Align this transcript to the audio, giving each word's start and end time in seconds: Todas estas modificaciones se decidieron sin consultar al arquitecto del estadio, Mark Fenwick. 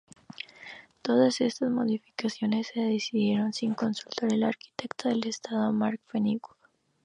Todas 1.03 1.41
estas 1.41 1.69
modificaciones 1.69 2.71
se 2.73 2.79
decidieron 2.79 3.53
sin 3.53 3.75
consultar 3.75 4.33
al 4.33 4.41
arquitecto 4.41 5.09
del 5.09 5.27
estadio, 5.27 5.71
Mark 5.73 5.99
Fenwick. 6.07 6.47